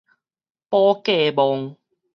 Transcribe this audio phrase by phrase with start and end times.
[0.69, 1.77] 寶價望